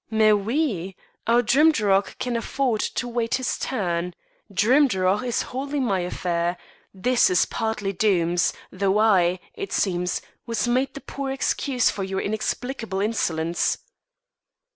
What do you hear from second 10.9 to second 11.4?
the poor